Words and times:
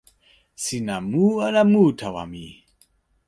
sina 0.63 0.95
mu 1.09 1.25
ala 1.45 1.61
mu 1.71 1.83
tawa 1.99 2.23
mi? 2.31 2.45